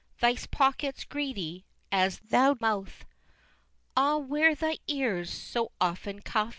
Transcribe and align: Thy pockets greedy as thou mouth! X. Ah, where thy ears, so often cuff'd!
Thy 0.19 0.35
pockets 0.49 1.05
greedy 1.05 1.63
as 1.91 2.17
thou 2.21 2.55
mouth! 2.59 3.01
X. 3.01 3.05
Ah, 3.95 4.17
where 4.17 4.55
thy 4.55 4.79
ears, 4.87 5.29
so 5.31 5.71
often 5.79 6.21
cuff'd! 6.23 6.49